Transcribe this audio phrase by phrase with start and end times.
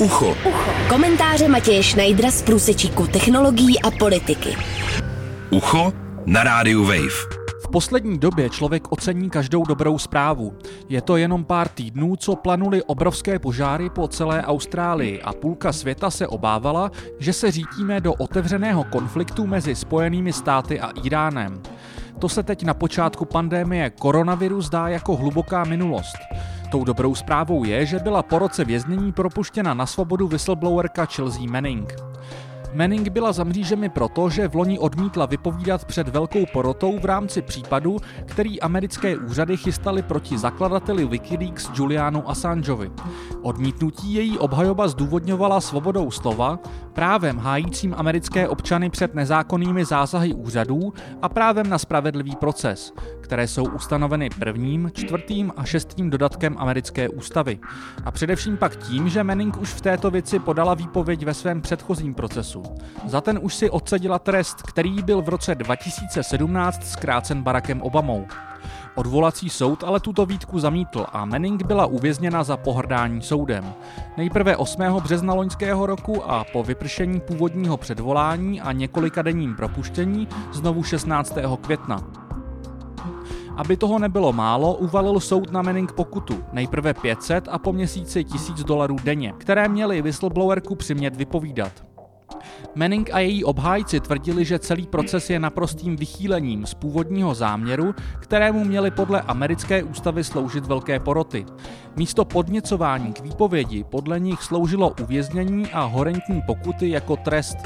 [0.00, 0.28] Ucho.
[0.48, 0.70] Ucho.
[0.88, 4.56] Komentáře Matěje Schneidera z průsečíku technologií a politiky.
[5.50, 5.92] Ucho
[6.26, 7.36] na rádiu Wave.
[7.64, 10.54] V poslední době člověk ocení každou dobrou zprávu.
[10.88, 16.10] Je to jenom pár týdnů, co planuly obrovské požáry po celé Austrálii a půlka světa
[16.10, 21.62] se obávala, že se řítíme do otevřeného konfliktu mezi Spojenými státy a Iránem.
[22.18, 26.16] To se teď na počátku pandémie koronaviru zdá jako hluboká minulost.
[26.70, 31.94] Tou dobrou zprávou je, že byla po roce věznění propuštěna na svobodu whistleblowerka Chelsea Manning.
[32.76, 37.42] Manning byla za mřížemi proto, že v loni odmítla vypovídat před velkou porotou v rámci
[37.42, 42.90] případu, který americké úřady chystaly proti zakladateli Wikileaks Julianu Assangeovi.
[43.42, 46.58] Odmítnutí její obhajoba zdůvodňovala svobodou slova,
[46.92, 53.64] právem hájícím americké občany před nezákonnými zásahy úřadů a právem na spravedlivý proces, které jsou
[53.64, 57.58] ustanoveny prvním, čtvrtým a šestým dodatkem americké ústavy.
[58.04, 62.14] A především pak tím, že Manning už v této věci podala výpověď ve svém předchozím
[62.14, 62.65] procesu.
[63.06, 68.26] Za ten už si odsedila trest, který byl v roce 2017 zkrácen Barackem Obamou.
[68.94, 73.72] Odvolací soud ale tuto výtku zamítl a Manning byla uvězněna za pohrdání soudem.
[74.16, 74.82] Nejprve 8.
[75.02, 81.34] března loňského roku a po vypršení původního předvolání a několika denním propuštění znovu 16.
[81.60, 82.00] května.
[83.56, 88.64] Aby toho nebylo málo, uvalil soud na Manning pokutu, nejprve 500 a po měsíci 1000
[88.64, 91.85] dolarů denně, které měly whistleblowerku přimět vypovídat.
[92.74, 98.64] Manning a její obhájci tvrdili, že celý proces je naprostým vychýlením z původního záměru, kterému
[98.64, 101.46] měly podle americké ústavy sloužit velké poroty.
[101.96, 107.56] Místo podněcování k výpovědi podle nich sloužilo uvěznění a horentní pokuty jako trest.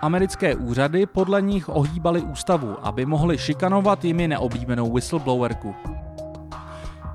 [0.00, 5.74] Americké úřady podle nich ohýbaly ústavu, aby mohli šikanovat jimi neoblíbenou whistleblowerku.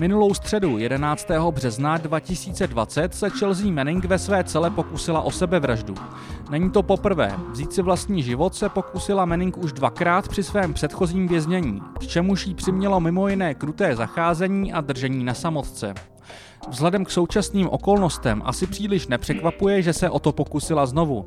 [0.00, 1.26] Minulou středu 11.
[1.50, 5.94] března 2020 se Chelsea Manning ve své cele pokusila o sebevraždu.
[6.50, 7.34] Není to poprvé.
[7.50, 12.46] Vzít si vlastní život se pokusila Manning už dvakrát při svém předchozím věznění, k čemuž
[12.46, 15.94] jí přimělo mimo jiné kruté zacházení a držení na samotce.
[16.68, 21.26] Vzhledem k současným okolnostem asi příliš nepřekvapuje, že se o to pokusila znovu.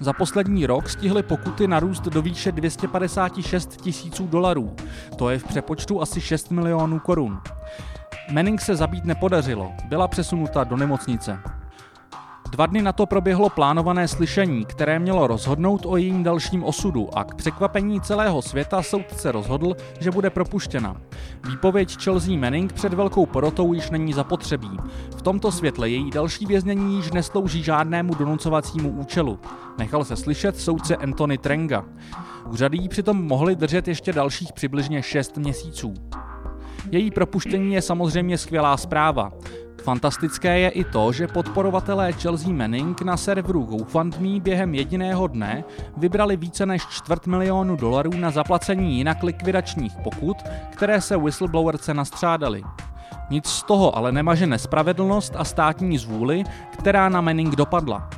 [0.00, 4.76] Za poslední rok stihly pokuty narůst do výše 256 tisíců dolarů.
[5.16, 7.40] To je v přepočtu asi 6 milionů korun.
[8.30, 11.38] Manning se zabít nepodařilo, byla přesunuta do nemocnice.
[12.50, 17.24] Dva dny na to proběhlo plánované slyšení, které mělo rozhodnout o jejím dalším osudu a
[17.24, 20.96] k překvapení celého světa soudce rozhodl, že bude propuštěna.
[21.48, 24.70] Výpověď Chelsea Manning před velkou porotou již není zapotřebí.
[25.16, 29.38] V tomto světle její další věznění již neslouží žádnému donucovacímu účelu.
[29.78, 31.84] Nechal se slyšet soudce Anthony Trenga.
[32.50, 35.94] Úřady ji přitom mohly držet ještě dalších přibližně 6 měsíců.
[36.90, 39.32] Její propuštění je samozřejmě skvělá zpráva.
[39.82, 45.64] Fantastické je i to, že podporovatelé Chelsea Manning na serveru GoFundMe během jediného dne
[45.96, 50.36] vybrali více než čtvrt milionu dolarů na zaplacení jinak likvidačních pokut,
[50.70, 52.62] které se whistleblowerce nastřádali.
[53.30, 56.44] Nic z toho ale nemaže nespravedlnost a státní zvůli,
[56.78, 58.10] která na Manning dopadla.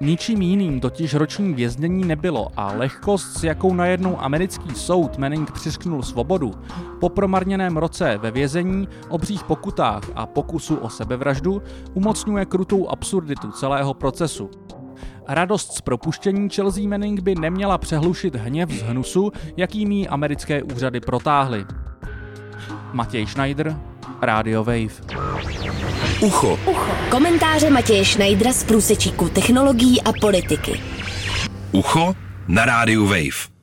[0.00, 6.02] Ničím jiným totiž roční věznění nebylo a lehkost, s jakou najednou americký soud Manning přišknul
[6.02, 6.54] svobodu,
[7.00, 11.62] po promarněném roce ve vězení, obřích pokutách a pokusu o sebevraždu,
[11.94, 14.50] umocňuje krutou absurditu celého procesu.
[15.28, 21.64] Radost z propuštění Chelsea Manning by neměla přehlušit hněv z hnusu, jakými americké úřady protáhly.
[22.92, 23.76] Matěj Schneider,
[24.22, 24.88] Radio Wave.
[26.20, 26.58] Ucho.
[26.66, 26.92] Ucho.
[27.10, 30.80] Komentáře Matěje Schneidera z průsečíku technologií a politiky.
[31.72, 32.14] Ucho
[32.48, 33.57] na rádiu Wave.